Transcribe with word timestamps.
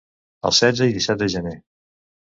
El 0.49 0.55
setze 0.61 0.89
i 0.93 0.97
disset 0.97 1.23
de 1.23 1.31
gener. 1.37 1.57